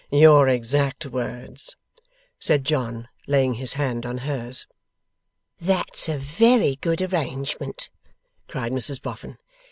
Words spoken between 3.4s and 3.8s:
his